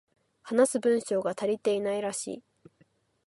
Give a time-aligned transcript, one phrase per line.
[0.41, 2.43] 話す文章が足りていないらしい